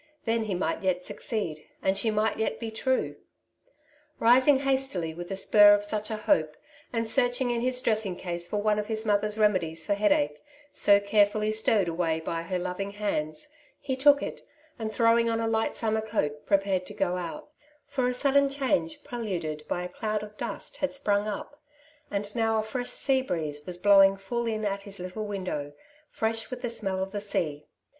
[0.25, 3.17] Then he might yet succeed, and she might yet be true.
[4.17, 6.57] Rising hastily with the spur of such a hope,
[6.91, 10.41] and searching in his dressing case for one of his mother^s remedies for headache,
[10.73, 13.47] so carefully stowed away by her loving hands,
[13.79, 14.41] he took it,
[14.79, 17.51] and throwing ou a light summer coat prepared to go out;
[17.85, 21.61] for a sudden change preluded by a cloud of dust had sprung up,
[22.09, 25.73] and now a fresh sea breeze was blowing full in at his little window,
[26.09, 27.67] fresh with the smell of the sea.